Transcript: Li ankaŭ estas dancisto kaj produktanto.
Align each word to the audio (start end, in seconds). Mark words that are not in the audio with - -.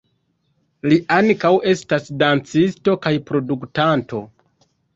Li 0.91 0.97
ankaŭ 1.17 1.51
estas 1.75 2.09
dancisto 2.23 2.97
kaj 3.07 3.15
produktanto. 3.31 4.27